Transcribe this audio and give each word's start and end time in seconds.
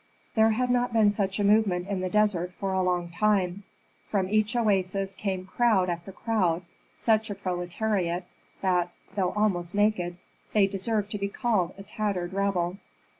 There 0.33 0.49
had 0.49 0.71
not 0.71 0.93
been 0.93 1.11
such 1.11 1.39
a 1.39 1.43
movement 1.43 1.87
in 1.87 1.99
the 2.01 2.09
desert 2.09 2.51
for 2.53 2.73
a 2.73 2.81
long 2.81 3.09
time. 3.11 3.61
From 4.07 4.27
each 4.29 4.55
oasis 4.55 5.13
came 5.13 5.45
crowd 5.45 5.91
after 5.91 6.11
crowd, 6.11 6.63
such 6.95 7.29
a 7.29 7.35
proletariat, 7.35 8.25
that, 8.63 8.89
though 9.15 9.29
almost 9.33 9.75
naked, 9.75 10.17
they 10.53 10.65
deserved 10.65 11.11
to 11.11 11.19
be 11.19 11.29
called 11.29 11.75
a 11.77 11.83
tattered 11.83 12.33
rabble. 12.33 12.77